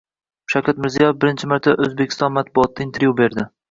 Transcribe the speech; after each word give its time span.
Shavkat 0.53 0.79
Mirziyoyev 0.85 1.13
birinchi 1.25 1.51
marta 1.53 1.77
O‘zbekiston 1.87 2.37
matbuotiga 2.41 2.91
intervyu 2.91 3.19
berdi 3.25 3.53